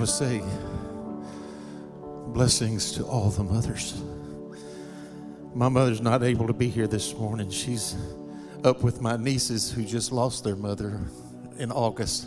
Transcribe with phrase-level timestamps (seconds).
[0.00, 0.42] want to say
[2.32, 4.02] blessings to all the mothers.
[5.54, 7.50] My mother's not able to be here this morning.
[7.50, 7.96] She's
[8.64, 11.02] up with my nieces who just lost their mother
[11.58, 12.26] in August.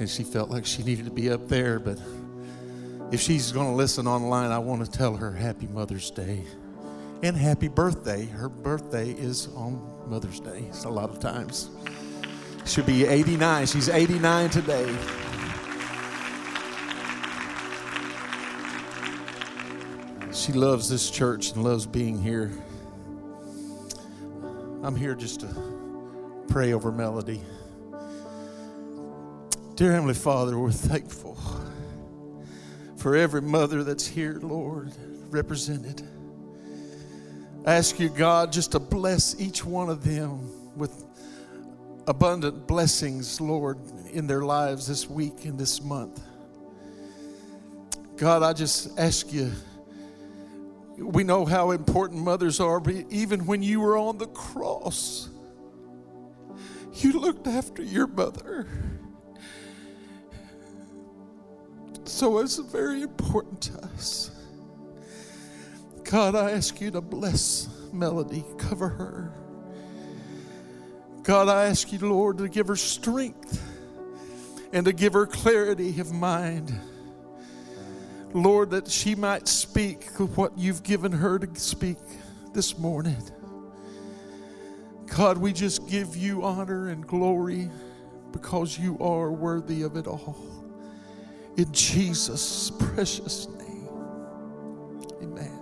[0.00, 1.78] And she felt like she needed to be up there.
[1.78, 2.00] But
[3.12, 6.42] if she's going to listen online, I want to tell her Happy Mother's Day
[7.22, 8.26] and Happy Birthday.
[8.26, 11.70] Her birthday is on Mother's Day, a lot of times.
[12.66, 13.66] She'll be 89.
[13.66, 15.23] She's 89 today.
[20.34, 22.50] She loves this church and loves being here.
[24.82, 27.40] I'm here just to pray over Melody.
[29.76, 31.38] Dear Heavenly Father, we're thankful
[32.96, 34.92] for every mother that's here, Lord,
[35.30, 36.02] represented.
[37.64, 41.04] I ask you, God, just to bless each one of them with
[42.08, 43.78] abundant blessings, Lord,
[44.12, 46.20] in their lives this week and this month.
[48.16, 49.52] God, I just ask you
[50.96, 55.28] we know how important mothers are, but even when you were on the cross,
[56.94, 58.68] you looked after your mother.
[62.04, 64.30] So it's very important to us.
[66.04, 69.32] God, I ask you to bless Melody, cover her.
[71.22, 73.60] God, I ask you, Lord, to give her strength
[74.72, 76.78] and to give her clarity of mind.
[78.34, 81.98] Lord, that she might speak what you've given her to speak
[82.52, 83.22] this morning.
[85.06, 87.70] God, we just give you honor and glory
[88.32, 90.36] because you are worthy of it all.
[91.56, 93.88] In Jesus' precious name.
[95.22, 95.60] Amen.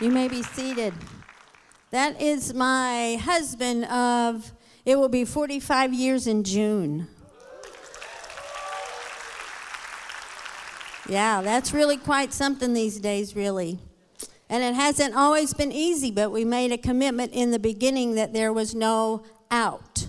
[0.00, 0.92] You may be seated.
[1.92, 4.52] That is my husband of,
[4.84, 7.06] it will be 45 years in June.
[11.08, 13.78] Yeah, that's really quite something these days, really.
[14.48, 18.32] And it hasn't always been easy, but we made a commitment in the beginning that
[18.32, 20.08] there was no out.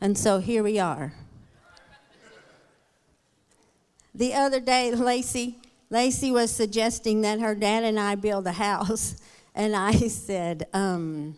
[0.00, 1.14] And so here we are.
[4.14, 5.58] The other day, Lacey,
[5.88, 9.16] Lacey was suggesting that her dad and I build a house.
[9.58, 11.34] And I said, um,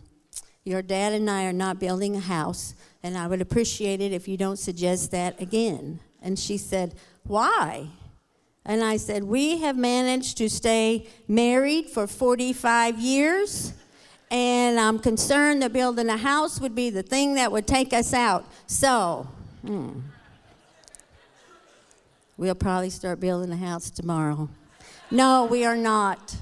[0.65, 4.27] Your dad and I are not building a house, and I would appreciate it if
[4.27, 6.01] you don't suggest that again.
[6.21, 7.87] And she said, Why?
[8.65, 13.73] And I said, We have managed to stay married for 45 years.
[14.31, 18.13] And I'm concerned that building a house would be the thing that would take us
[18.13, 18.45] out.
[18.67, 19.27] So,
[19.65, 20.01] hmm,
[22.37, 24.49] we'll probably start building a house tomorrow.
[25.09, 26.35] No, we are not.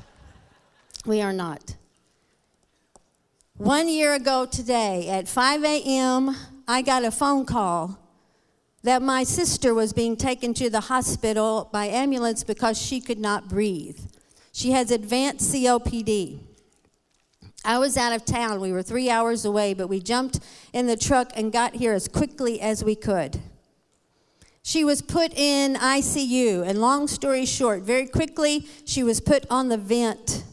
[1.05, 1.77] We are not.
[3.55, 6.35] One year ago today at 5 a.m.,
[6.67, 7.97] I got a phone call
[8.83, 13.49] that my sister was being taken to the hospital by ambulance because she could not
[13.49, 13.99] breathe.
[14.51, 16.39] She has advanced COPD.
[17.65, 18.61] I was out of town.
[18.61, 20.39] We were three hours away, but we jumped
[20.73, 23.41] in the truck and got here as quickly as we could.
[24.63, 29.69] She was put in ICU, and long story short, very quickly, she was put on
[29.69, 30.43] the vent.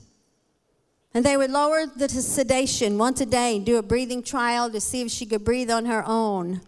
[1.12, 4.81] And they would lower the sedation once a day and do a breathing trial to
[4.81, 6.61] see if she could breathe on her own.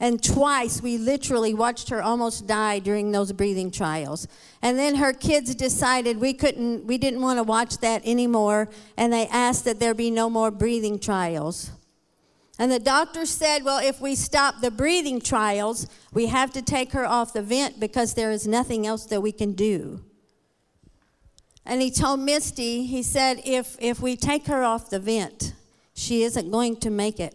[0.00, 4.28] And twice we literally watched her almost die during those breathing trials.
[4.62, 9.12] And then her kids decided we couldn't, we didn't want to watch that anymore, and
[9.12, 11.72] they asked that there be no more breathing trials.
[12.60, 16.92] And the doctor said, Well, if we stop the breathing trials, we have to take
[16.92, 20.04] her off the vent because there is nothing else that we can do.
[21.68, 25.52] And he told Misty, he said, if, if we take her off the vent,
[25.92, 27.34] she isn't going to make it.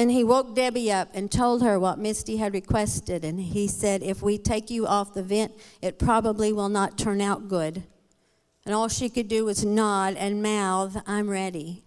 [0.00, 3.22] And he woke Debbie up and told her what Misty had requested.
[3.22, 5.52] And he said, If we take you off the vent,
[5.82, 7.82] it probably will not turn out good.
[8.64, 11.84] And all she could do was nod and mouth, I'm ready.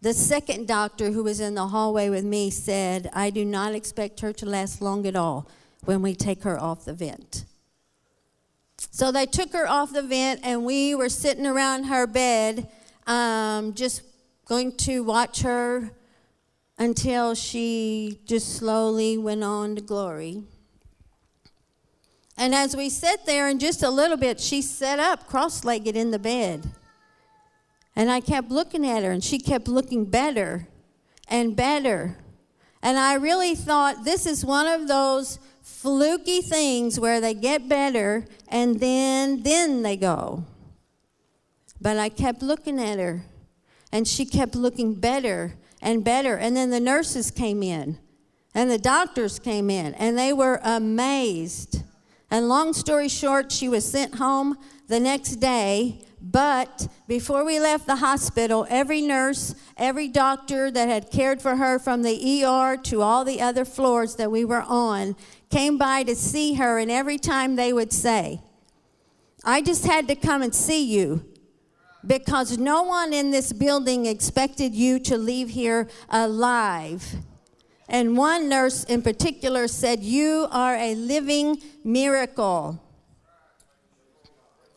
[0.00, 4.20] The second doctor who was in the hallway with me said, I do not expect
[4.20, 5.46] her to last long at all
[5.84, 7.44] when we take her off the vent.
[8.78, 12.70] So they took her off the vent, and we were sitting around her bed,
[13.06, 14.00] um, just
[14.46, 15.90] going to watch her
[16.78, 20.42] until she just slowly went on to glory.
[22.36, 25.96] And as we sat there in just a little bit, she sat up cross legged
[25.96, 26.68] in the bed.
[27.94, 30.66] And I kept looking at her, and she kept looking better
[31.28, 32.16] and better.
[32.82, 38.26] And I really thought this is one of those fluky things where they get better
[38.48, 40.44] and then then they go.
[41.80, 43.22] But I kept looking at her,
[43.92, 45.54] and she kept looking better
[45.84, 46.36] and better.
[46.36, 47.98] And then the nurses came in
[48.54, 51.82] and the doctors came in and they were amazed.
[52.30, 54.56] And long story short, she was sent home
[54.88, 56.00] the next day.
[56.20, 61.78] But before we left the hospital, every nurse, every doctor that had cared for her
[61.78, 65.16] from the ER to all the other floors that we were on
[65.50, 66.78] came by to see her.
[66.78, 68.40] And every time they would say,
[69.44, 71.33] I just had to come and see you
[72.06, 77.16] because no one in this building expected you to leave here alive.
[77.88, 82.80] And one nurse in particular said, You are a living miracle.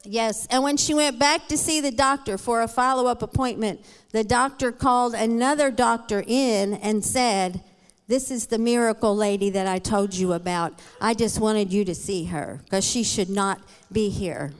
[0.04, 3.84] Yes, and when she went back to see the doctor for a follow up appointment,
[4.12, 7.62] the doctor called another doctor in and said,
[8.08, 10.80] This is the miracle lady that I told you about.
[11.02, 13.60] I just wanted you to see her because she should not
[13.92, 14.54] be here.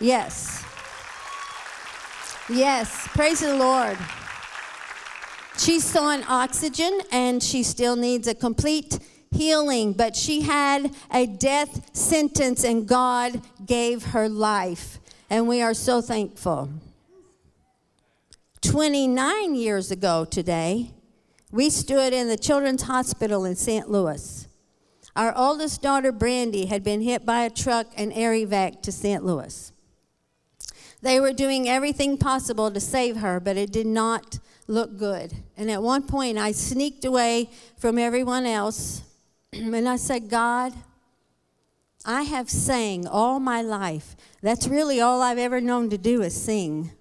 [0.00, 0.64] Yes.
[2.50, 3.98] Yes, praise the Lord.
[5.58, 8.98] She's still on oxygen and she still needs a complete
[9.30, 14.98] healing, but she had a death sentence and God gave her life.
[15.28, 16.70] And we are so thankful.
[18.62, 20.92] 29 years ago today,
[21.52, 23.90] we stood in the Children's Hospital in St.
[23.90, 24.48] Louis.
[25.14, 29.22] Our oldest daughter, Brandy, had been hit by a truck and air evac to St.
[29.22, 29.70] Louis.
[31.00, 35.32] They were doing everything possible to save her, but it did not look good.
[35.56, 39.02] And at one point, I sneaked away from everyone else
[39.52, 40.72] and I said, God,
[42.04, 44.16] I have sang all my life.
[44.42, 46.92] That's really all I've ever known to do is sing.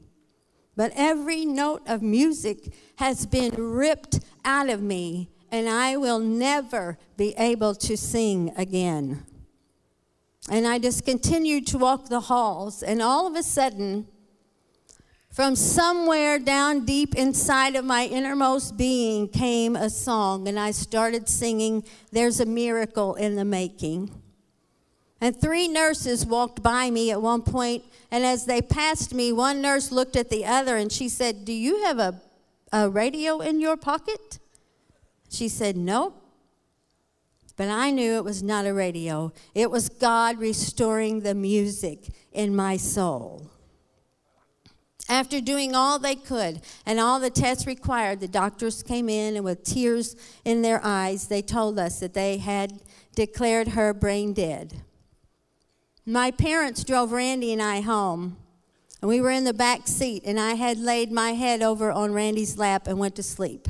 [0.76, 6.98] But every note of music has been ripped out of me, and I will never
[7.16, 9.26] be able to sing again.
[10.50, 14.08] And I just continued to walk the halls, and all of a sudden,
[15.30, 21.28] from somewhere down deep inside of my innermost being came a song, and I started
[21.28, 24.10] singing, There's a Miracle in the Making.
[25.20, 29.62] And three nurses walked by me at one point, and as they passed me, one
[29.62, 32.22] nurse looked at the other and she said, Do you have a,
[32.72, 34.40] a radio in your pocket?
[35.30, 36.24] She said, Nope.
[37.58, 42.56] But I knew it was not a radio, it was God restoring the music in
[42.56, 43.50] my soul.
[45.10, 49.44] After doing all they could and all the tests required, the doctors came in and
[49.44, 50.16] with tears
[50.46, 52.82] in their eyes, they told us that they had
[53.16, 54.82] declared her brain dead.
[56.06, 58.38] My parents drove Randy and I home,
[59.02, 62.14] and we were in the back seat, and I had laid my head over on
[62.14, 63.68] Randy's lap and went to sleep.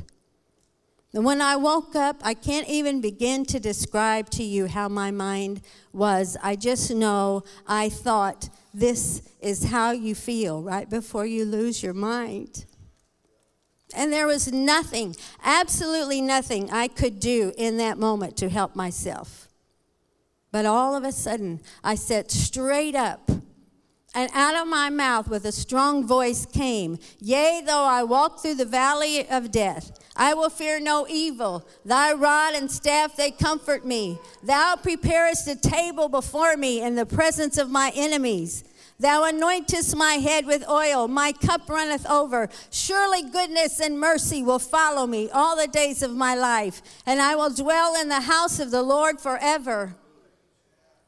[1.13, 5.09] And when I woke up, I can't even begin to describe to you how my
[5.09, 5.61] mind
[5.93, 6.37] was.
[6.43, 11.93] I just know I thought, this is how you feel right before you lose your
[11.93, 12.65] mind.
[13.95, 19.47] And there was nothing, absolutely nothing I could do in that moment to help myself.
[20.51, 23.31] But all of a sudden, I sat straight up
[24.13, 28.55] and out of my mouth with a strong voice came, Yea, though I walk through
[28.55, 31.65] the valley of death, I will fear no evil.
[31.85, 34.17] Thy rod and staff, they comfort me.
[34.43, 38.63] Thou preparest a table before me in the presence of my enemies.
[38.99, 42.49] Thou anointest my head with oil, my cup runneth over.
[42.71, 47.35] Surely goodness and mercy will follow me all the days of my life, and I
[47.35, 49.95] will dwell in the house of the Lord forever.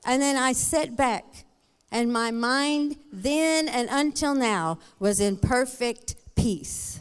[0.06, 1.46] And then I sat back
[1.92, 7.00] and my mind then and until now was in perfect peace.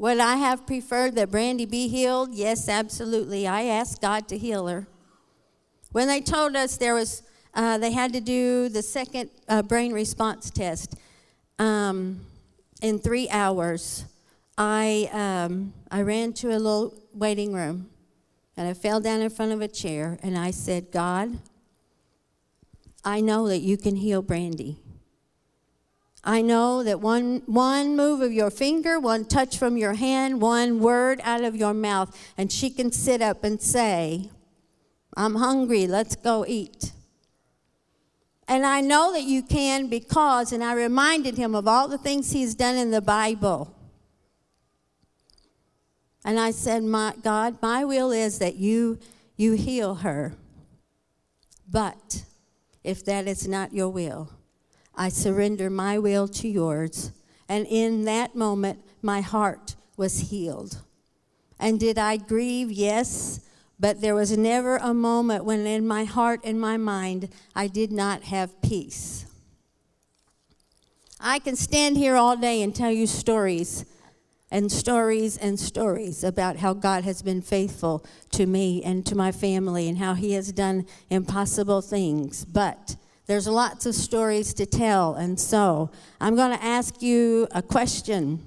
[0.00, 2.32] Would I have preferred that Brandy be healed?
[2.32, 3.46] Yes, absolutely.
[3.46, 4.86] I asked God to heal her.
[5.92, 9.92] When they told us there was, uh, they had to do the second uh, brain
[9.92, 10.94] response test
[11.58, 12.22] um,
[12.80, 14.06] in three hours,
[14.56, 17.90] I, um, I ran to a little waiting room
[18.56, 21.36] and I fell down in front of a chair and I said, God,
[23.04, 24.78] I know that you can heal Brandy.
[26.22, 30.80] I know that one, one move of your finger, one touch from your hand, one
[30.80, 34.28] word out of your mouth, and she can sit up and say,
[35.16, 36.92] I'm hungry, let's go eat.
[38.46, 42.32] And I know that you can because, and I reminded him of all the things
[42.32, 43.74] he's done in the Bible.
[46.24, 48.98] And I said, my, God, my will is that you,
[49.36, 50.34] you heal her.
[51.70, 52.24] But
[52.84, 54.30] if that is not your will.
[55.00, 57.12] I surrender my will to yours.
[57.48, 60.82] And in that moment, my heart was healed.
[61.58, 62.70] And did I grieve?
[62.70, 63.40] Yes.
[63.78, 67.90] But there was never a moment when in my heart and my mind I did
[67.90, 69.24] not have peace.
[71.18, 73.86] I can stand here all day and tell you stories
[74.50, 79.32] and stories and stories about how God has been faithful to me and to my
[79.32, 82.44] family and how He has done impossible things.
[82.44, 82.96] But
[83.30, 85.88] there's lots of stories to tell, and so
[86.20, 88.40] I'm going to ask you a question.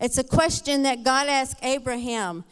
[0.00, 2.42] It's a question that God asked Abraham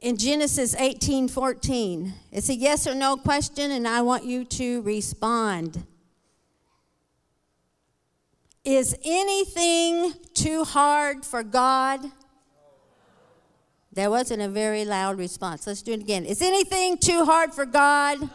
[0.00, 2.12] in Genesis 18:14.
[2.32, 5.86] It's a yes or no question and I want you to respond.
[8.64, 12.00] Is anything too hard for God?
[13.92, 15.64] There wasn't a very loud response.
[15.64, 16.24] Let's do it again.
[16.24, 18.28] Is anything too hard for God?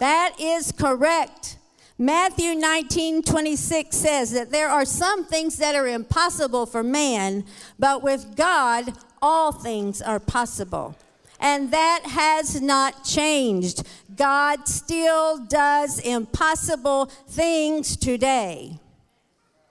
[0.00, 1.58] That is correct.
[1.98, 7.44] Matthew 19, 26 says that there are some things that are impossible for man,
[7.78, 10.96] but with God, all things are possible.
[11.38, 13.86] And that has not changed.
[14.16, 18.78] God still does impossible things today.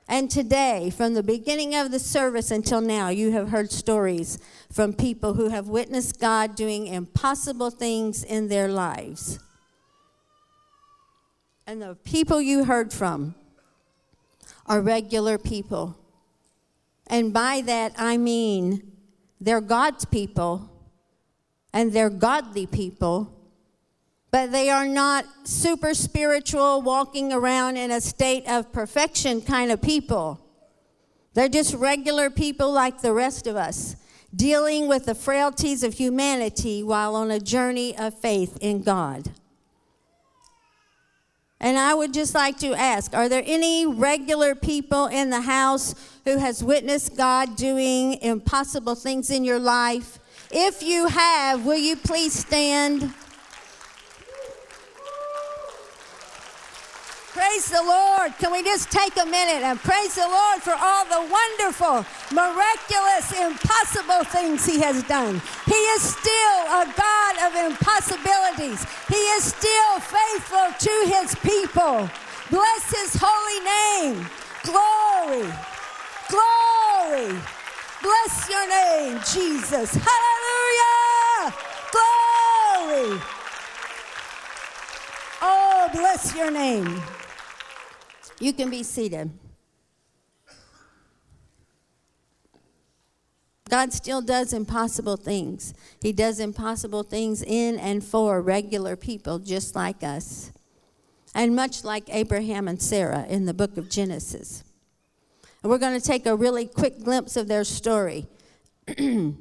[0.08, 4.38] And today, from the beginning of the service until now, you have heard stories
[4.72, 9.40] from people who have witnessed God doing impossible things in their lives.
[11.70, 13.36] And the people you heard from
[14.66, 15.96] are regular people.
[17.06, 18.92] And by that, I mean
[19.40, 20.68] they're God's people
[21.72, 23.36] and they're godly people
[24.32, 29.82] but they are not super spiritual, walking around in a state of perfection kind of
[29.82, 30.40] people.
[31.34, 33.96] They're just regular people like the rest of us,
[34.36, 39.32] dealing with the frailties of humanity while on a journey of faith in God.
[41.62, 45.94] And I would just like to ask are there any regular people in the house
[46.24, 50.20] who has witnessed God doing impossible things in your life?
[50.51, 53.13] If you have, will you please stand?
[57.39, 58.38] Praise the Lord.
[58.38, 62.03] Can we just take a minute and praise the Lord for all the wonderful,
[62.36, 65.41] miraculous, impossible things He has done?
[65.65, 68.84] He is still a God of impossibilities.
[69.08, 72.10] He is still faithful to His people.
[72.51, 74.27] Bless His holy name.
[74.67, 75.48] Glory.
[76.27, 77.39] Glory.
[78.03, 79.96] Bless your name, Jesus.
[79.96, 81.55] Hallelujah.
[81.96, 83.22] Glory.
[85.41, 87.01] Oh, bless your name.
[88.39, 89.31] You can be seated.
[93.69, 95.74] God still does impossible things.
[96.01, 100.51] He does impossible things in and for regular people just like us.
[101.36, 104.63] And much like Abraham and Sarah in the book of Genesis.
[105.62, 108.25] And we're going to take a really quick glimpse of their story.
[108.88, 109.36] if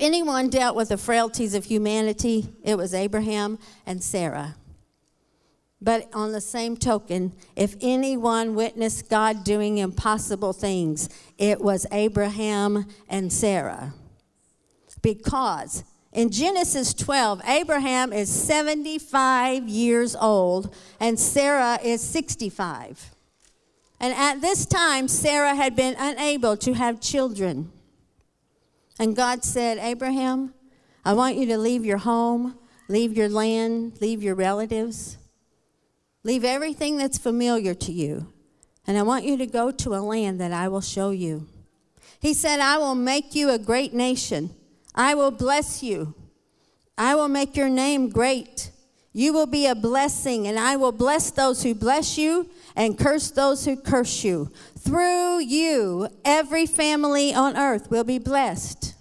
[0.00, 4.56] anyone dealt with the frailties of humanity, it was Abraham and Sarah.
[5.82, 11.08] But on the same token, if anyone witnessed God doing impossible things,
[11.38, 13.94] it was Abraham and Sarah.
[15.00, 23.14] Because in Genesis 12, Abraham is 75 years old and Sarah is 65.
[24.00, 27.72] And at this time, Sarah had been unable to have children.
[28.98, 30.52] And God said, Abraham,
[31.06, 32.58] I want you to leave your home,
[32.88, 35.16] leave your land, leave your relatives
[36.22, 38.30] Leave everything that's familiar to you,
[38.86, 41.48] and I want you to go to a land that I will show you.
[42.20, 44.50] He said, I will make you a great nation.
[44.94, 46.14] I will bless you.
[46.98, 48.70] I will make your name great.
[49.12, 53.30] You will be a blessing, and I will bless those who bless you and curse
[53.30, 54.52] those who curse you.
[54.78, 58.94] Through you, every family on earth will be blessed.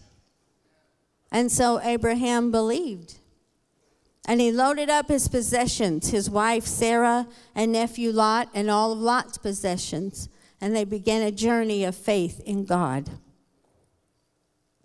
[1.32, 3.19] And so Abraham believed.
[4.30, 9.00] And he loaded up his possessions, his wife Sarah and nephew Lot, and all of
[9.00, 10.30] Lot's possessions.
[10.62, 13.10] And they began a journey of faith in God.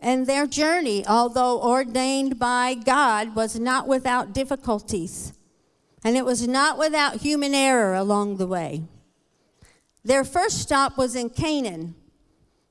[0.01, 5.35] And their journey, although ordained by God, was not without difficulties.
[6.03, 8.85] And it was not without human error along the way.
[10.03, 11.95] Their first stop was in Canaan.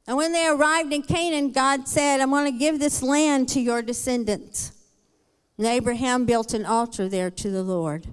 [0.08, 3.62] And when they arrived in Canaan, God said, I'm going to give this land to
[3.62, 4.72] your descendants.
[5.58, 8.08] And Abraham built an altar there to the Lord.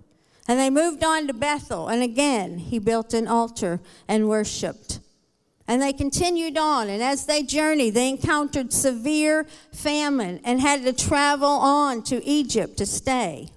[0.46, 5.00] And they moved on to Bethel, and again he built an altar and worshiped.
[5.68, 10.92] And they continued on, and as they journeyed, they encountered severe famine and had to
[10.92, 13.50] travel on to Egypt to stay.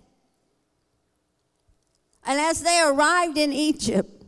[2.25, 4.23] And as they arrived in Egypt,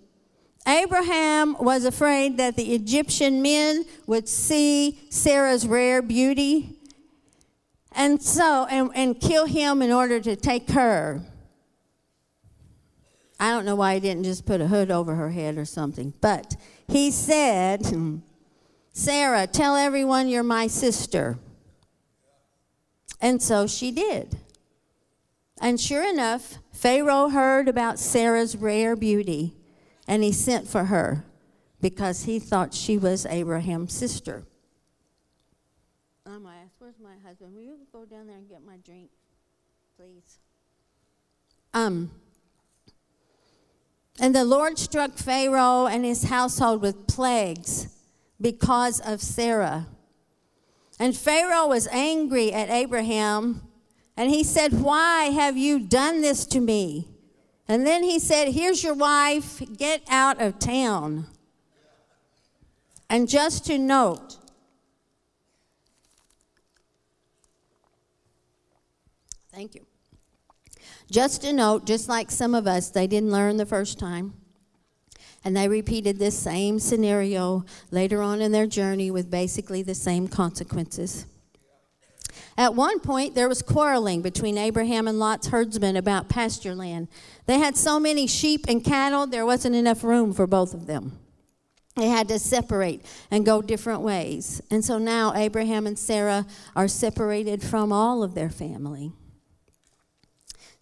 [0.67, 6.75] Abraham was afraid that the Egyptian men would see Sarah's rare beauty
[7.95, 11.21] and so, and, and kill him in order to take her.
[13.39, 16.13] I don't know why he didn't just put a hood over her head or something.
[16.21, 16.55] But
[16.87, 17.85] he said,
[18.93, 21.37] Sarah, tell everyone you're my sister.
[23.19, 24.37] And so she did.
[25.61, 29.55] And sure enough, Pharaoh heard about Sarah's rare beauty
[30.07, 31.25] and he sent for her
[31.81, 34.43] because he thought she was Abraham's sister.
[36.25, 37.55] Oh Going to ask, where's my husband?
[37.55, 39.09] Will you go down there and get my drink,
[39.97, 40.39] please?
[41.73, 42.11] Um,
[44.19, 47.87] and the Lord struck Pharaoh and his household with plagues
[48.39, 49.87] because of Sarah.
[50.97, 53.67] And Pharaoh was angry at Abraham,
[54.15, 57.09] and he said, Why have you done this to me?
[57.67, 61.27] And then he said, Here's your wife, get out of town.
[63.09, 64.37] And just to note,
[69.55, 69.85] thank you.
[71.09, 74.33] Just a note, just like some of us, they didn't learn the first time.
[75.45, 80.27] And they repeated this same scenario later on in their journey with basically the same
[80.27, 81.25] consequences.
[82.57, 87.07] At one point, there was quarreling between Abraham and Lot's herdsmen about pasture land.
[87.45, 91.17] They had so many sheep and cattle, there wasn't enough room for both of them.
[91.95, 94.61] They had to separate and go different ways.
[94.70, 99.13] And so now Abraham and Sarah are separated from all of their family.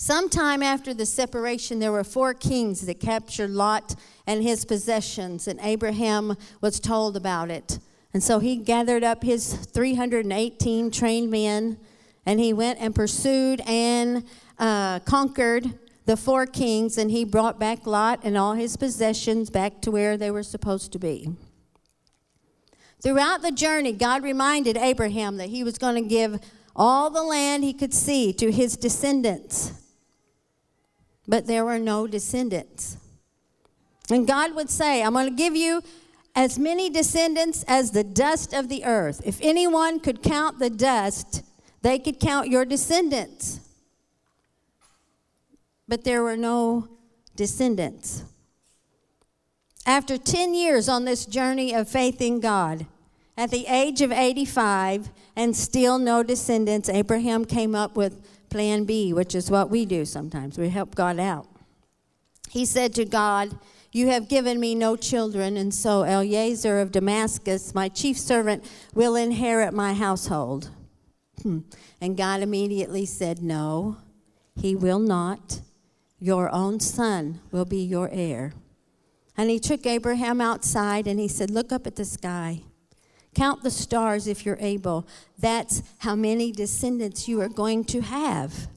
[0.05, 3.95] Sometime after the separation, there were four kings that captured Lot
[4.27, 7.79] and his possessions, and Abraham was told about it.
[8.13, 11.77] And so he gathered up his 318 trained men,
[12.25, 14.25] and he went and pursued and
[14.59, 19.79] uh, conquered the four kings, and he brought back Lot and all his possessions back
[19.83, 21.29] to where they were supposed to be.
[23.01, 26.41] Throughout the journey, God reminded Abraham that he was going to give
[26.75, 29.79] all the land he could see to his descendants
[31.27, 32.97] but there were no descendants.
[34.09, 35.81] And God would say, I'm going to give you
[36.35, 39.21] as many descendants as the dust of the earth.
[39.25, 41.43] If anyone could count the dust,
[41.81, 43.59] they could count your descendants.
[45.87, 46.87] But there were no
[47.35, 48.23] descendants.
[49.85, 52.85] After 10 years on this journey of faith in God,
[53.37, 59.11] at the age of 85 and still no descendants, Abraham came up with plan B,
[59.13, 60.59] which is what we do sometimes.
[60.59, 61.47] We help God out.
[62.51, 63.57] He said to God,
[63.91, 68.63] You have given me no children, and so Eliezer of Damascus, my chief servant,
[68.93, 70.69] will inherit my household.
[71.41, 71.61] Hmm.
[71.99, 73.97] And God immediately said, No,
[74.55, 75.61] he will not.
[76.19, 78.53] Your own son will be your heir.
[79.35, 82.61] And he took Abraham outside and he said, Look up at the sky.
[83.33, 85.07] Count the stars if you're able.
[85.39, 88.67] That's how many descendants you are going to have.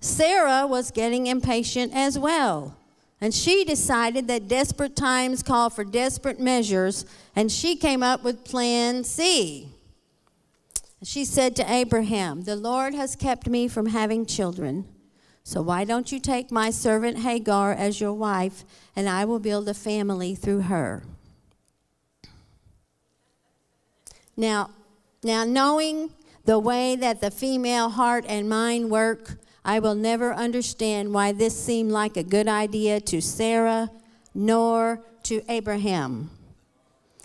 [0.00, 2.76] Sarah was getting impatient as well.
[3.20, 7.04] And she decided that desperate times call for desperate measures,
[7.36, 9.68] and she came up with Plan C.
[11.02, 14.86] She said to Abraham, The Lord has kept me from having children.
[15.44, 18.64] So why don't you take my servant Hagar as your wife,
[18.96, 21.02] and I will build a family through her?
[24.40, 24.70] Now,
[25.22, 26.14] now knowing
[26.46, 31.62] the way that the female heart and mind work, I will never understand why this
[31.62, 33.90] seemed like a good idea to Sarah
[34.34, 36.30] nor to Abraham.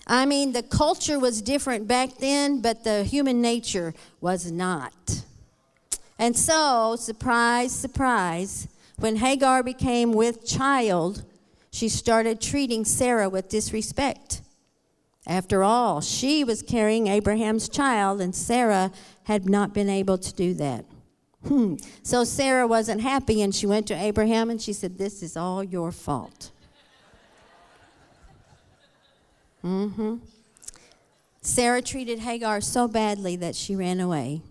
[0.05, 5.23] I mean, the culture was different back then, but the human nature was not.
[6.19, 11.23] And so, surprise, surprise, when Hagar became with child,
[11.71, 14.41] she started treating Sarah with disrespect.
[15.27, 18.91] After all, she was carrying Abraham's child, and Sarah
[19.23, 20.85] had not been able to do that.
[21.47, 21.75] Hmm.
[22.03, 25.63] So Sarah wasn't happy, and she went to Abraham and she said, This is all
[25.63, 26.51] your fault.
[29.63, 30.17] Mm-hmm.
[31.41, 34.41] Sarah treated Hagar so badly that she ran away.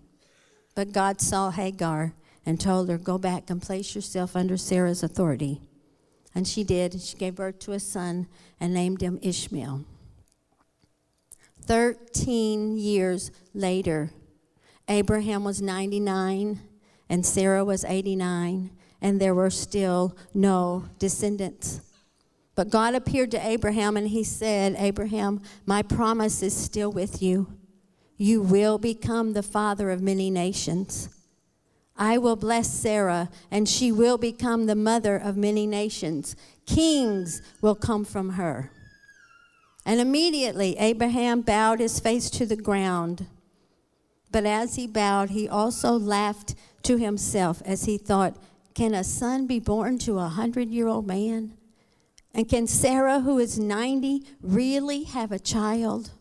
[0.73, 2.13] But God saw Hagar
[2.45, 5.61] and told her, Go back and place yourself under Sarah's authority.
[6.33, 7.01] And she did.
[7.01, 8.27] She gave birth to a son
[8.59, 9.85] and named him Ishmael.
[11.65, 14.11] 13 years later,
[14.87, 16.59] Abraham was 99
[17.09, 21.81] and Sarah was 89, and there were still no descendants.
[22.55, 27.47] But God appeared to Abraham and he said, Abraham, my promise is still with you.
[28.17, 31.09] You will become the father of many nations.
[31.97, 36.35] I will bless Sarah, and she will become the mother of many nations.
[36.65, 38.71] Kings will come from her.
[39.85, 43.27] And immediately Abraham bowed his face to the ground.
[44.31, 48.35] But as he bowed, he also laughed to himself as he thought,
[48.73, 51.53] Can a son be born to a hundred year old man?
[52.33, 56.11] And can Sarah, who is 90, really have a child?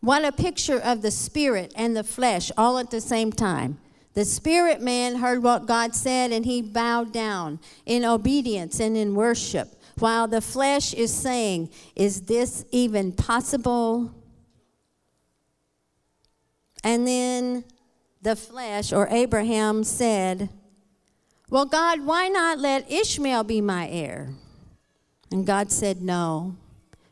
[0.00, 3.78] What a picture of the spirit and the flesh all at the same time.
[4.14, 9.14] The spirit man heard what God said and he bowed down in obedience and in
[9.14, 14.14] worship, while the flesh is saying, Is this even possible?
[16.82, 17.64] And then
[18.22, 20.48] the flesh, or Abraham, said,
[21.48, 24.30] Well, God, why not let Ishmael be my heir?
[25.30, 26.56] And God said, No,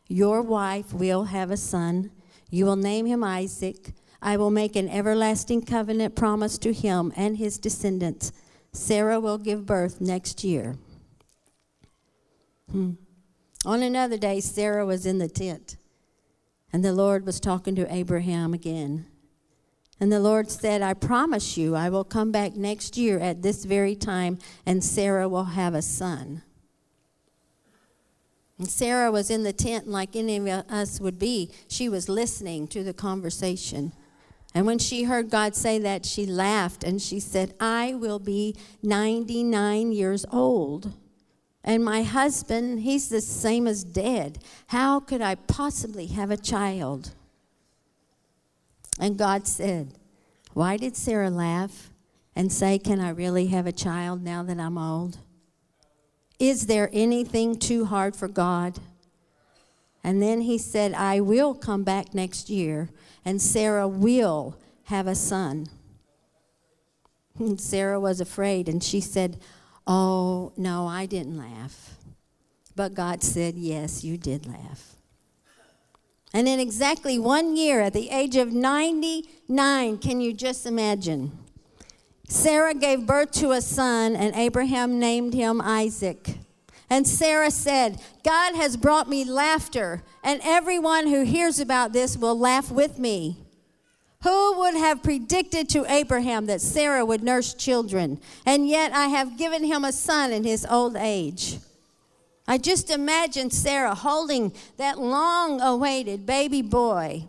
[0.06, 2.10] your wife will have a son.
[2.50, 3.92] You will name him Isaac.
[4.20, 8.32] I will make an everlasting covenant promise to him and his descendants.
[8.72, 10.76] Sarah will give birth next year.
[12.70, 12.92] Hmm.
[13.64, 15.76] On another day, Sarah was in the tent,
[16.72, 19.06] and the Lord was talking to Abraham again.
[20.00, 23.64] And the Lord said, I promise you, I will come back next year at this
[23.64, 26.42] very time, and Sarah will have a son.
[28.58, 31.50] And Sarah was in the tent like any of us would be.
[31.68, 33.92] She was listening to the conversation.
[34.54, 38.56] And when she heard God say that, she laughed and she said, I will be
[38.82, 40.92] 99 years old.
[41.64, 44.38] And my husband, he's the same as dead.
[44.68, 47.10] How could I possibly have a child?
[48.98, 49.94] And God said,
[50.54, 51.90] Why did Sarah laugh
[52.34, 55.18] and say, Can I really have a child now that I'm old?
[56.38, 58.78] Is there anything too hard for God?
[60.04, 62.88] And then he said, I will come back next year,
[63.24, 65.66] and Sarah will have a son.
[67.38, 69.38] And Sarah was afraid, and she said,
[69.88, 71.94] Oh, no, I didn't laugh.
[72.76, 74.94] But God said, Yes, you did laugh.
[76.34, 81.32] And in exactly one year, at the age of 99, can you just imagine?
[82.28, 86.36] Sarah gave birth to a son, and Abraham named him Isaac.
[86.90, 92.38] And Sarah said, God has brought me laughter, and everyone who hears about this will
[92.38, 93.38] laugh with me.
[94.28, 98.20] Who would have predicted to Abraham that Sarah would nurse children?
[98.44, 101.58] And yet I have given him a son in his old age.
[102.46, 107.24] I just imagine Sarah holding that long awaited baby boy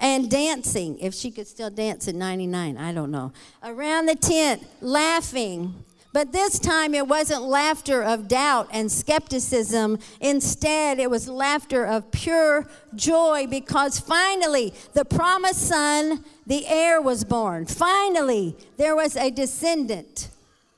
[0.00, 4.66] and dancing, if she could still dance at 99, I don't know, around the tent,
[4.80, 5.74] laughing.
[6.12, 9.98] But this time it wasn't laughter of doubt and skepticism.
[10.20, 17.22] Instead, it was laughter of pure joy because finally the promised son, the heir, was
[17.22, 17.66] born.
[17.66, 20.30] Finally, there was a descendant,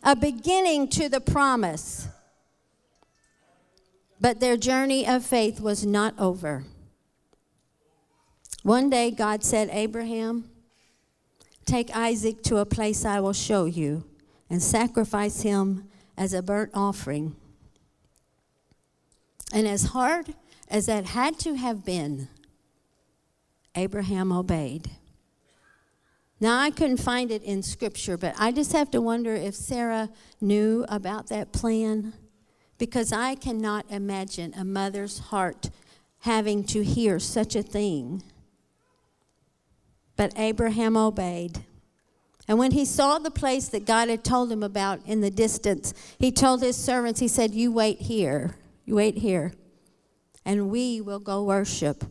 [0.02, 2.08] a beginning to the promise.
[4.20, 6.64] But their journey of faith was not over.
[8.62, 10.50] One day, God said, Abraham,
[11.64, 14.04] take Isaac to a place I will show you
[14.52, 17.34] and sacrifice him as a burnt offering.
[19.50, 20.34] And as hard
[20.68, 22.28] as that had to have been,
[23.74, 24.90] Abraham obeyed.
[26.38, 30.10] Now, I couldn't find it in Scripture, but I just have to wonder if Sarah
[30.38, 32.12] knew about that plan
[32.76, 35.70] because I cannot imagine a mother's heart
[36.20, 38.22] having to hear such a thing.
[40.14, 41.64] But Abraham obeyed.
[42.48, 45.94] And when he saw the place that God had told him about in the distance,
[46.18, 48.56] he told his servants, he said, You wait here.
[48.84, 49.52] You wait here.
[50.44, 52.04] And we will go worship.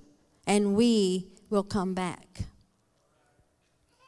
[0.47, 2.45] And we will come back.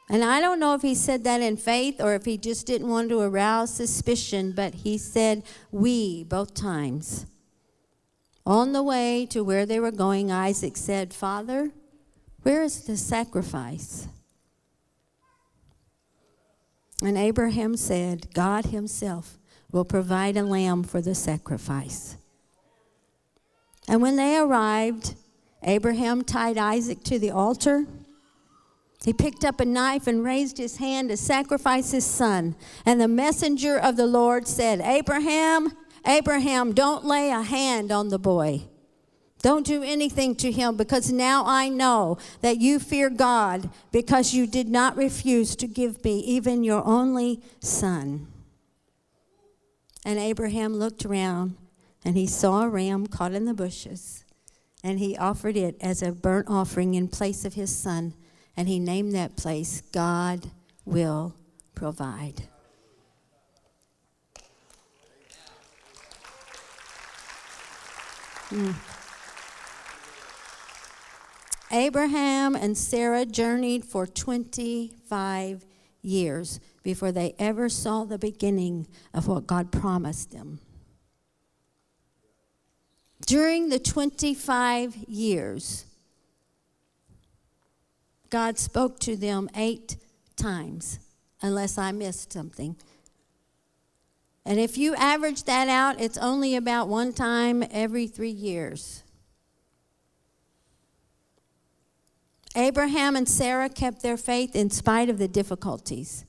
[0.08, 2.88] And I don't know if he said that in faith or if he just didn't
[2.88, 7.26] want to arouse suspicion, but he said we both times.
[8.46, 11.70] On the way to where they were going, Isaac said, Father,
[12.42, 14.06] where is the sacrifice?
[17.02, 19.38] And Abraham said, God himself
[19.70, 22.16] will provide a lamb for the sacrifice.
[23.88, 25.14] And when they arrived,
[25.62, 27.86] Abraham tied Isaac to the altar
[29.04, 32.56] he picked up a knife and raised his hand to sacrifice his son.
[32.86, 35.72] And the messenger of the Lord said, Abraham,
[36.06, 38.62] Abraham, don't lay a hand on the boy.
[39.44, 44.46] Don't do anything to him because now I know that you fear God because you
[44.46, 48.26] did not refuse to give me even your only son.
[50.02, 51.56] And Abraham looked around
[52.06, 54.24] and he saw a ram caught in the bushes
[54.82, 58.14] and he offered it as a burnt offering in place of his son
[58.56, 60.52] and he named that place God
[60.86, 61.34] Will
[61.74, 62.44] Provide.
[68.48, 68.74] Mm.
[71.74, 75.66] Abraham and Sarah journeyed for 25
[76.02, 80.60] years before they ever saw the beginning of what God promised them.
[83.26, 85.86] During the 25 years,
[88.30, 89.96] God spoke to them eight
[90.36, 91.00] times,
[91.42, 92.76] unless I missed something.
[94.46, 99.03] And if you average that out, it's only about one time every three years.
[102.56, 106.24] Abraham and Sarah kept their faith in spite of the difficulties,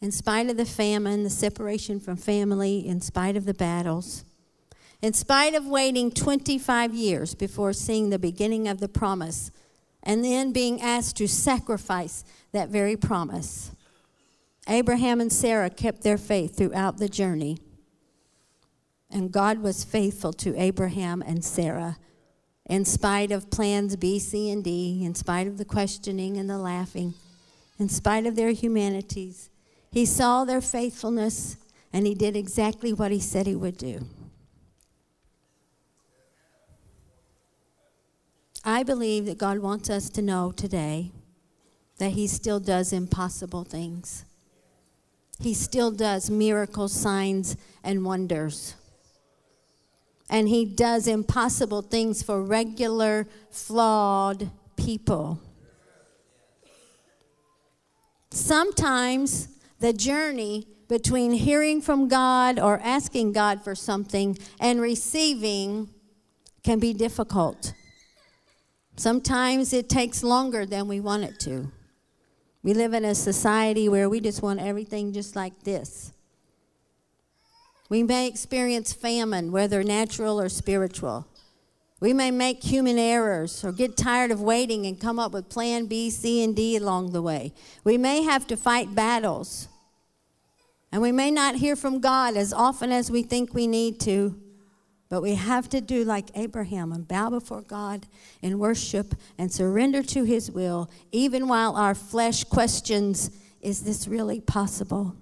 [0.00, 4.24] in spite of the famine, the separation from family, in spite of the battles,
[5.00, 9.52] in spite of waiting 25 years before seeing the beginning of the promise,
[10.02, 13.70] and then being asked to sacrifice that very promise.
[14.68, 17.58] Abraham and Sarah kept their faith throughout the journey.
[19.10, 21.96] And God was faithful to Abraham and Sarah
[22.68, 26.58] in spite of plans B, C, and D, in spite of the questioning and the
[26.58, 27.14] laughing,
[27.78, 29.50] in spite of their humanities.
[29.90, 31.56] He saw their faithfulness
[31.92, 34.06] and he did exactly what he said he would do.
[38.64, 41.12] I believe that God wants us to know today
[41.96, 44.24] that he still does impossible things.
[45.40, 48.74] He still does miracles, signs, and wonders.
[50.28, 55.40] And He does impossible things for regular, flawed people.
[58.30, 59.48] Sometimes
[59.80, 65.88] the journey between hearing from God or asking God for something and receiving
[66.62, 67.74] can be difficult.
[68.96, 71.70] Sometimes it takes longer than we want it to.
[72.62, 76.12] We live in a society where we just want everything just like this.
[77.88, 81.26] We may experience famine, whether natural or spiritual.
[82.00, 85.86] We may make human errors or get tired of waiting and come up with plan
[85.86, 87.52] B, C, and D along the way.
[87.82, 89.68] We may have to fight battles.
[90.92, 94.40] And we may not hear from God as often as we think we need to.
[95.08, 98.06] But we have to do like Abraham and bow before God
[98.42, 104.40] in worship and surrender to his will, even while our flesh questions, is this really
[104.40, 105.16] possible?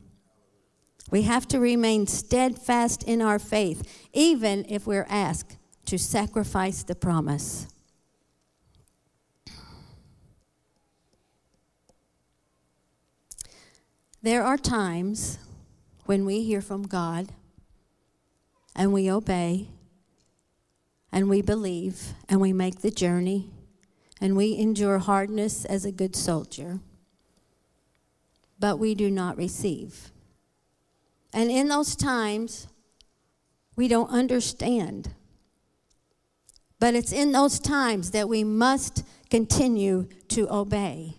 [1.10, 6.96] We have to remain steadfast in our faith, even if we're asked to sacrifice the
[6.96, 7.68] promise.
[14.20, 15.38] There are times
[16.06, 17.28] when we hear from God
[18.74, 19.68] and we obey
[21.12, 23.50] and we believe and we make the journey
[24.20, 26.80] and we endure hardness as a good soldier,
[28.58, 30.10] but we do not receive.
[31.36, 32.66] And in those times,
[33.76, 35.10] we don't understand.
[36.80, 41.14] But it's in those times that we must continue to obey.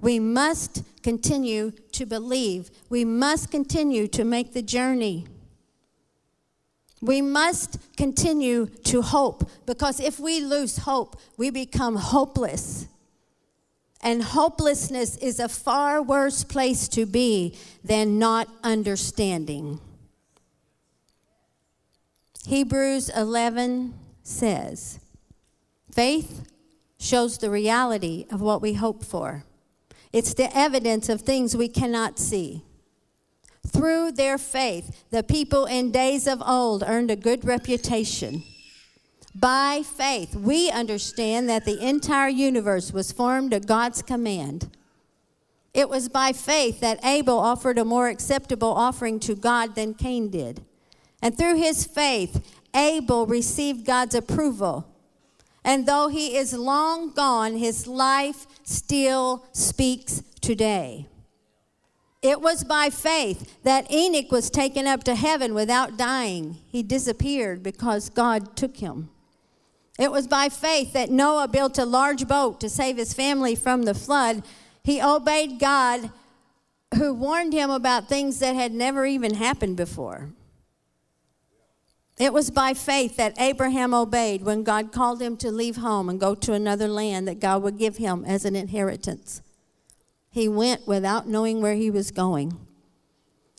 [0.00, 2.70] We must continue to believe.
[2.88, 5.28] We must continue to make the journey.
[7.00, 12.88] We must continue to hope because if we lose hope, we become hopeless.
[14.02, 19.80] And hopelessness is a far worse place to be than not understanding.
[22.46, 25.00] Hebrews 11 says,
[25.92, 26.50] Faith
[26.98, 29.44] shows the reality of what we hope for,
[30.12, 32.64] it's the evidence of things we cannot see.
[33.66, 38.42] Through their faith, the people in days of old earned a good reputation.
[39.34, 44.70] By faith, we understand that the entire universe was formed at God's command.
[45.72, 50.30] It was by faith that Abel offered a more acceptable offering to God than Cain
[50.30, 50.62] did.
[51.22, 54.86] And through his faith, Abel received God's approval.
[55.64, 61.06] And though he is long gone, his life still speaks today.
[62.22, 66.58] It was by faith that Enoch was taken up to heaven without dying.
[66.66, 69.10] He disappeared because God took him.
[70.00, 73.82] It was by faith that Noah built a large boat to save his family from
[73.82, 74.42] the flood.
[74.82, 76.10] He obeyed God,
[76.94, 80.30] who warned him about things that had never even happened before.
[82.18, 86.18] It was by faith that Abraham obeyed when God called him to leave home and
[86.18, 89.42] go to another land that God would give him as an inheritance.
[90.30, 92.58] He went without knowing where he was going.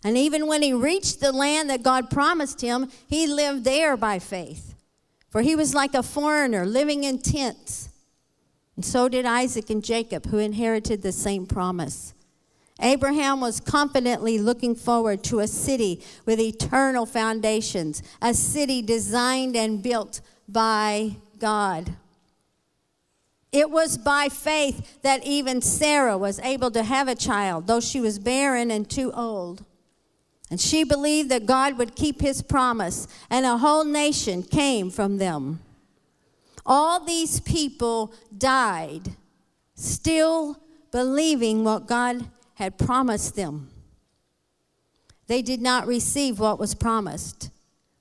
[0.03, 4.17] And even when he reached the land that God promised him, he lived there by
[4.17, 4.70] faith.
[5.31, 7.89] For he was like a foreigner living in tents.
[8.75, 12.13] And so did Isaac and Jacob, who inherited the same promise.
[12.81, 19.81] Abraham was confidently looking forward to a city with eternal foundations, a city designed and
[19.81, 21.93] built by God.
[23.51, 28.01] It was by faith that even Sarah was able to have a child, though she
[28.01, 29.63] was barren and too old.
[30.51, 35.17] And she believed that God would keep his promise, and a whole nation came from
[35.17, 35.61] them.
[36.65, 39.15] All these people died
[39.75, 40.59] still
[40.91, 43.69] believing what God had promised them.
[45.27, 47.49] They did not receive what was promised,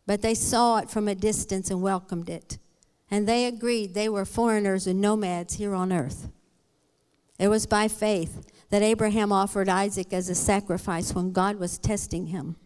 [0.05, 2.59] but they saw it from a distance and welcomed it.
[3.13, 6.29] And they agreed they were foreigners and nomads here on earth.
[7.39, 12.29] It was by faith that Abraham offered Isaac as a sacrifice when God was testing
[12.29, 12.57] him.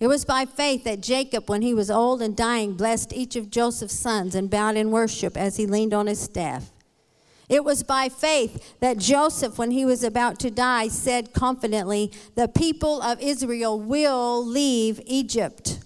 [0.00, 3.50] It was by faith that Jacob, when he was old and dying, blessed each of
[3.50, 6.72] Joseph's sons and bowed in worship as he leaned on his staff.
[7.50, 12.48] It was by faith that Joseph, when he was about to die, said confidently, The
[12.48, 15.80] people of Israel will leave Egypt.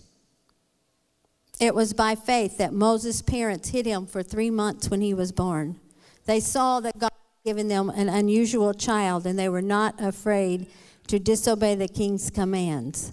[1.58, 5.32] It was by faith that Moses' parents hid him for three months when he was
[5.32, 5.80] born.
[6.26, 7.10] They saw that God
[7.44, 10.66] given them an unusual child, and they were not afraid
[11.06, 13.12] to disobey the king's commands.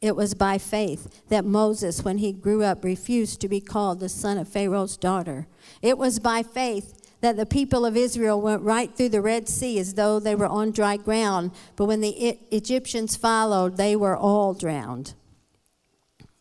[0.00, 4.08] It was by faith that Moses, when he grew up, refused to be called the
[4.08, 5.46] son of Pharaoh's daughter.
[5.82, 9.78] It was by faith that the people of Israel went right through the Red Sea
[9.80, 14.54] as though they were on dry ground, but when the Egyptians followed, they were all
[14.54, 15.14] drowned.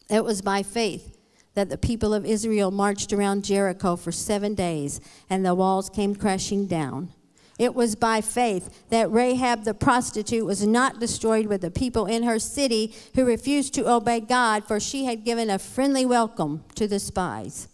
[0.10, 1.17] It was by faith
[1.58, 6.14] that the people of Israel marched around Jericho for seven days and the walls came
[6.14, 7.12] crashing down.
[7.58, 12.22] It was by faith that Rahab the prostitute was not destroyed with the people in
[12.22, 16.88] her city who refused to obey God, for she had given a friendly welcome to
[16.88, 17.70] the spies.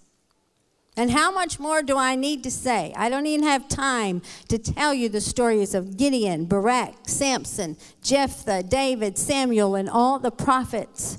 [0.96, 2.94] And how much more do I need to say?
[2.96, 8.64] I don't even have time to tell you the stories of Gideon, Barak, Samson, Jephthah,
[8.64, 11.18] David, Samuel, and all the prophets.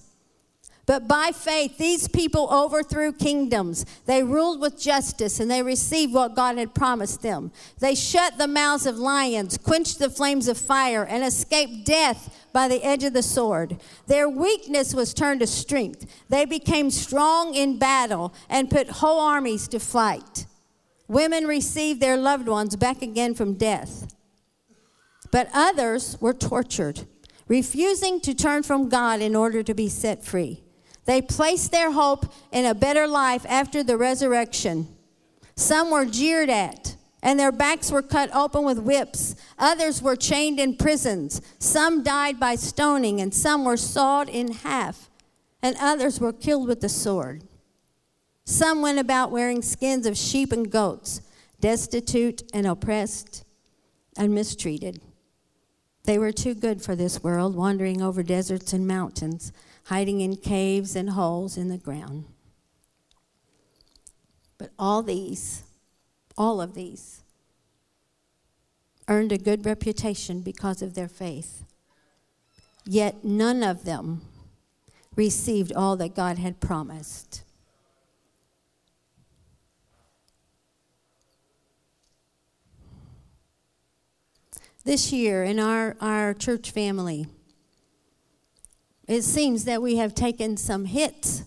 [0.87, 3.87] But by faith, these people overthrew kingdoms.
[4.05, 7.53] They ruled with justice and they received what God had promised them.
[7.79, 12.69] They shut the mouths of lions, quenched the flames of fire, and escaped death by
[12.69, 13.81] the edge of the sword.
[14.09, 16.07] Their weakness was turned to strength.
[16.29, 20.47] They became strong in battle and put whole armies to flight.
[21.09, 24.15] Women received their loved ones back again from death.
[25.31, 27.07] But others were tortured,
[27.49, 30.64] refusing to turn from God in order to be set free.
[31.05, 34.89] They placed their hope in a better life after the resurrection.
[35.57, 39.37] Some were jeered at, and their backs were cut open with whips.
[39.59, 41.41] Others were chained in prisons.
[41.59, 45.11] Some died by stoning, and some were sawed in half,
[45.63, 47.45] and others were killed with the sword.
[48.45, 51.23] Some went about wearing skins of sheep and goats,
[51.61, 53.45] destitute and oppressed
[54.17, 55.01] and mistreated.
[56.05, 59.53] They were too good for this world, wandering over deserts and mountains
[59.85, 62.25] hiding in caves and holes in the ground.
[64.57, 65.65] But all these,
[66.39, 67.23] all of these,
[69.09, 71.65] earned a good reputation because of their faith.
[72.87, 74.23] Yet none of them
[75.17, 77.43] received all that God had promised.
[84.85, 87.27] This year in our, our church family,
[89.07, 91.45] it seems that we have taken some hits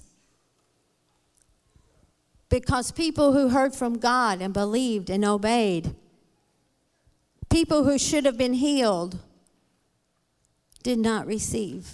[2.50, 5.96] because people who heard from God and believed and obeyed,
[7.50, 9.20] people who should have been healed,
[10.84, 11.90] did not receive.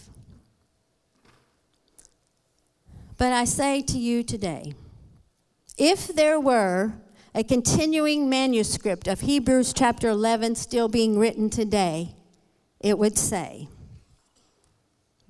[3.17, 4.73] But I say to you today
[5.77, 6.93] if there were
[7.33, 12.15] a continuing manuscript of Hebrews chapter 11 still being written today,
[12.79, 13.69] it would say,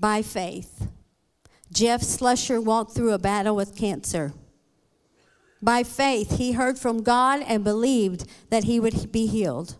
[0.03, 0.89] by faith.
[1.71, 4.33] Jeff Slusher walked through a battle with cancer.
[5.61, 9.77] By faith, he heard from God and believed that he would be healed.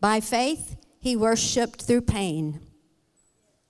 [0.00, 2.58] By faith, he worshiped through pain.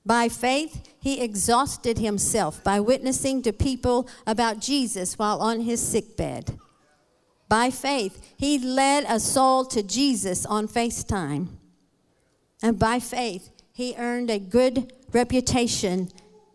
[0.07, 6.59] By faith, he exhausted himself by witnessing to people about Jesus while on his sickbed.
[7.51, 11.49] By faith, he led a soul to Jesus on FaceTime.
[12.63, 16.09] And by faith, he earned a good reputation,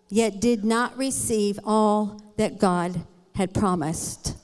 [0.09, 3.01] yet did not receive all that God
[3.35, 4.35] had promised.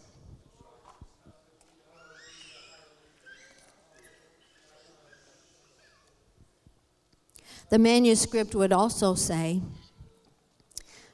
[7.70, 9.62] The manuscript would also say,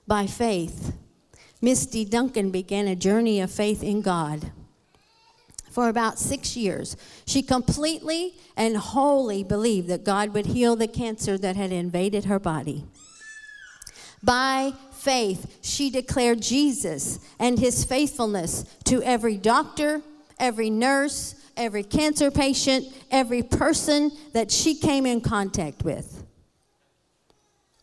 [0.08, 0.94] by faith,
[1.62, 4.52] Misty Duncan began a journey of faith in God.
[5.78, 6.98] For about six years,
[7.28, 12.40] she completely and wholly believed that God would heal the cancer that had invaded her
[12.40, 12.86] body.
[14.24, 20.02] By faith, she declared Jesus and his faithfulness to every doctor
[20.40, 26.24] every nurse, every cancer patient, every person that she came in contact with.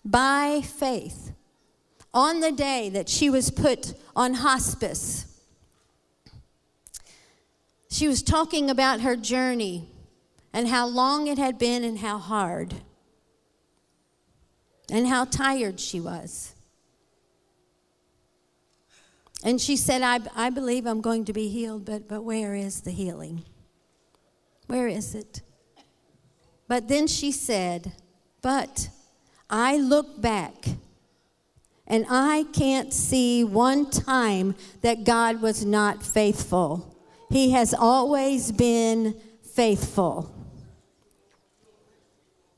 [0.05, 1.31] By faith,
[2.13, 5.34] on the day that she was put on hospice,
[7.95, 9.89] she was talking about her journey
[10.53, 12.75] and how long it had been and how hard
[14.91, 16.57] and how tired she was.
[19.45, 22.81] And she said, I, I believe I'm going to be healed, but, but where is
[22.81, 23.45] the healing?
[24.67, 25.43] Where is it?
[26.67, 27.93] But then she said,
[28.43, 28.89] But
[29.49, 30.65] I look back
[31.87, 36.91] and I can't see one time that God was not faithful.
[37.35, 40.33] He has always been faithful.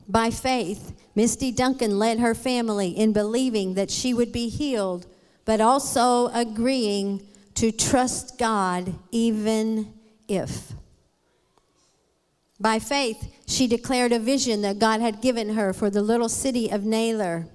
[0.07, 5.07] By faith, Misty Duncan led her family in believing that she would be healed,
[5.45, 7.25] but also agreeing
[7.55, 9.95] to trust God even
[10.27, 10.73] if.
[12.59, 16.69] By faith, she declared a vision that God had given her for the little city
[16.69, 17.47] of Naylor.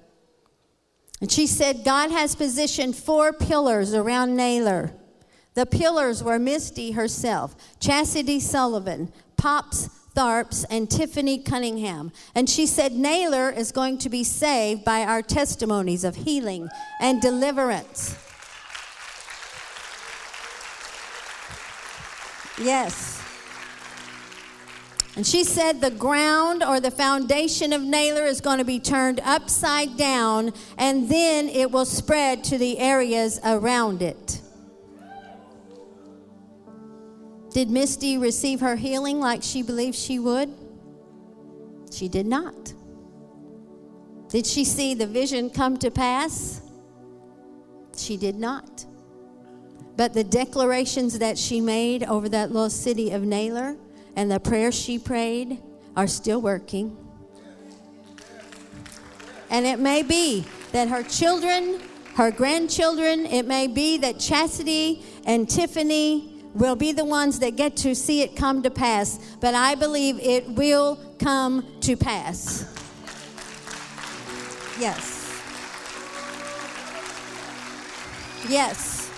[1.21, 4.93] And she said, God has positioned four pillars around Naylor.
[5.55, 12.11] The pillars were Misty herself, Chastity Sullivan, Pops Tharps, and Tiffany Cunningham.
[12.35, 17.21] And she said, Naylor is going to be saved by our testimonies of healing and
[17.21, 18.15] deliverance.
[22.59, 23.21] Yes.
[25.15, 29.19] And she said the ground or the foundation of Naylor is going to be turned
[29.23, 34.42] upside down and then it will spread to the areas around it.
[37.53, 40.51] Did Misty receive her healing like she believed she would?
[41.91, 42.73] She did not.
[44.29, 46.61] Did she see the vision come to pass?
[47.95, 48.85] She did not.
[49.95, 53.77] But the declarations that she made over that little city of Naylor,
[54.15, 55.61] and the prayers she prayed
[55.95, 56.97] are still working.
[59.51, 61.79] And it may be that her children,
[62.15, 67.75] her grandchildren, it may be that Chastity and Tiffany will be the ones that get
[67.77, 72.65] to see it come to pass, but I believe it will come to pass.
[74.79, 75.41] Yes.
[78.49, 79.09] Yes.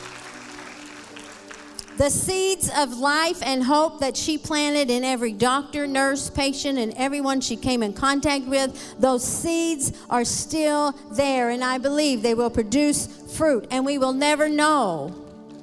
[1.98, 6.94] The seeds of life and hope that she planted in every doctor, nurse, patient, and
[6.98, 11.52] everyone she came in contact with, those seeds are still there.
[11.52, 13.08] And I believe they will produce
[13.38, 13.68] fruit.
[13.72, 15.16] And we will never know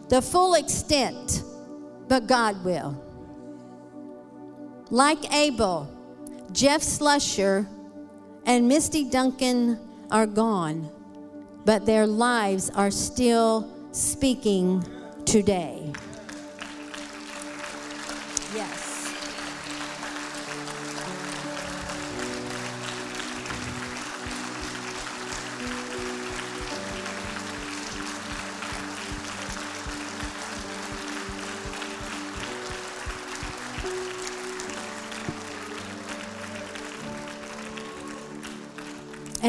[0.09, 1.43] the full extent,
[2.13, 2.95] but God will.
[4.91, 5.89] Like Abel,
[6.53, 7.67] Jeff Slusher,
[8.45, 10.91] and Misty Duncan are gone,
[11.65, 14.85] but their lives are still speaking
[15.25, 15.91] today.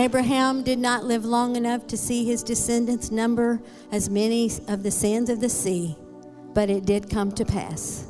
[0.04, 4.92] Abraham did not live long enough to see his descendants number as many of the
[4.92, 5.96] sands of the sea,
[6.54, 8.06] but it did come to pass.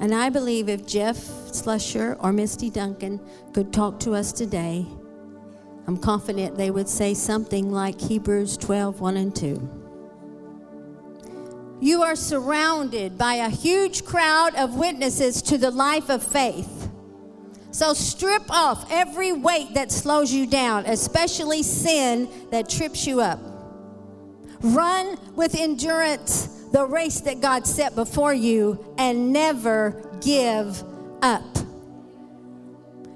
[0.00, 3.20] And I believe if Jeff Slusher or Misty Duncan
[3.52, 4.86] could talk to us today,
[5.88, 9.68] I'm confident they would say something like Hebrews 12 1 and 2.
[11.80, 16.77] You are surrounded by a huge crowd of witnesses to the life of faith.
[17.70, 23.40] So strip off every weight that slows you down, especially sin that trips you up.
[24.60, 30.82] Run with endurance the race that God set before you and never give
[31.22, 31.44] up.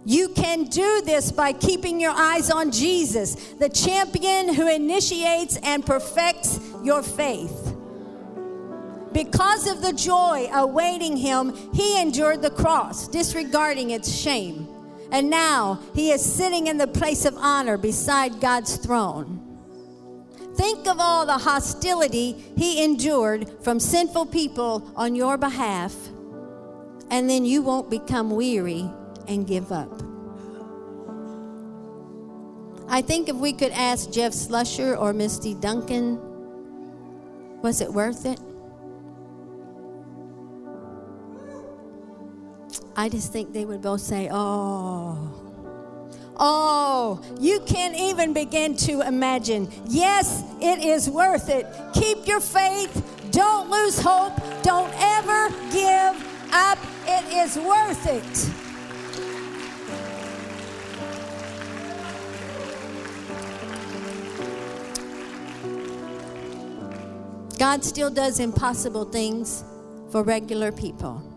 [0.05, 5.85] You can do this by keeping your eyes on Jesus, the champion who initiates and
[5.87, 7.62] perfects your faith.
[9.13, 14.69] Because of the joy awaiting him, he endured the cross, disregarding its shame.
[15.11, 19.41] And now he is sitting in the place of honor beside God's throne.
[20.55, 25.95] Think of all the hostility he endured from sinful people on your behalf,
[27.11, 28.91] and then you won't become weary
[29.29, 30.03] and give up.
[32.89, 36.19] I think if we could ask Jeff Slusher or Misty Duncan,
[37.63, 38.39] was it worth it?
[42.97, 45.43] I just think they would both say, Oh,
[46.37, 49.69] Oh, you can't even begin to imagine.
[49.87, 51.67] Yes, it is worth it.
[51.95, 53.31] Keep your faith.
[53.31, 54.35] Don't lose hope.
[54.63, 56.79] Don't ever give up.
[57.07, 58.51] It is worth it.
[67.59, 69.63] God still does impossible things
[70.11, 71.32] for regular people.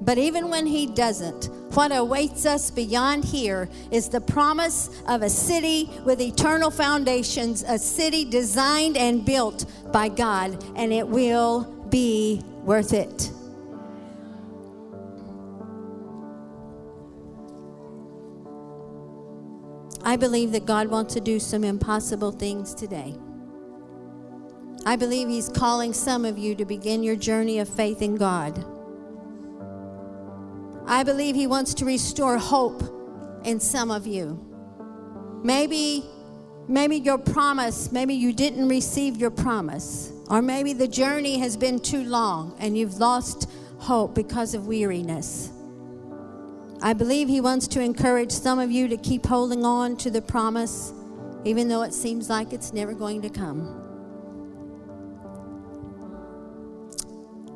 [0.00, 5.30] But even when He doesn't, what awaits us beyond here is the promise of a
[5.30, 12.42] city with eternal foundations, a city designed and built by God, and it will be
[12.64, 13.30] worth it.
[20.02, 23.14] I believe that God wants to do some impossible things today.
[24.86, 28.64] I believe He's calling some of you to begin your journey of faith in God.
[30.86, 32.82] I believe He wants to restore hope
[33.44, 34.38] in some of you.
[35.42, 36.04] Maybe,
[36.68, 41.78] maybe your promise, maybe you didn't receive your promise, or maybe the journey has been
[41.78, 45.50] too long and you've lost hope because of weariness.
[46.82, 50.22] I believe He wants to encourage some of you to keep holding on to the
[50.22, 50.92] promise,
[51.44, 53.76] even though it seems like it's never going to come.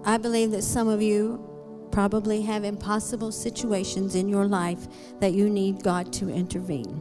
[0.04, 1.53] I believe that some of you
[1.94, 4.88] probably have impossible situations in your life
[5.20, 7.00] that you need God to intervene.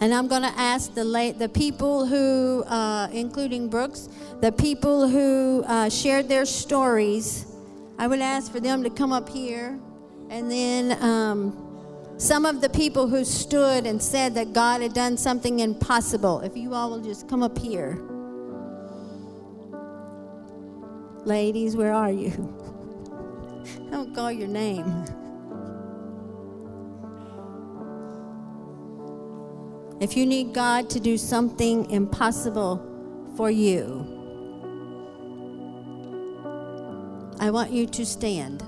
[0.00, 1.04] And I'm going to ask the
[1.38, 4.08] the people who, uh, including Brooks,
[4.40, 7.46] the people who uh, shared their stories.
[7.98, 9.78] I would ask for them to come up here,
[10.28, 11.54] and then um,
[12.16, 16.40] some of the people who stood and said that God had done something impossible.
[16.40, 18.09] If you all will just come up here.
[21.24, 22.30] Ladies, where are you?
[23.88, 25.04] I don't call your name.
[30.00, 32.82] If you need God to do something impossible
[33.36, 34.06] for you,
[37.38, 38.64] I want you to stand.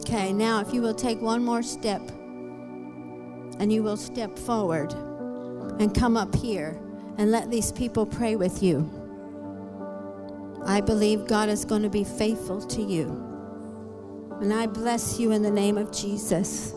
[0.00, 2.00] Okay, now if you will take one more step
[3.58, 4.92] and you will step forward
[5.80, 6.80] and come up here
[7.18, 8.88] and let these people pray with you.
[10.64, 13.06] I believe God is going to be faithful to you.
[14.40, 16.72] And I bless you in the name of Jesus.